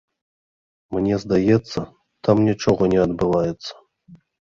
Мне 0.95 1.15
здаецца, 1.23 1.79
там 2.29 2.41
нічога 2.47 2.83
не 2.95 2.99
адбываецца. 3.05 3.71